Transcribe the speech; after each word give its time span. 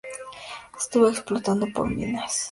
Estuvo 0.79 1.09
explotado 1.09 1.67
por 1.71 1.87
minas. 1.87 2.39